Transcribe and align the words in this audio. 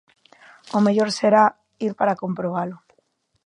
O 0.77 0.79
mellor 0.85 1.09
será 1.19 1.43
ir 1.85 1.93
para 1.99 2.19
comprobalo. 2.21 2.77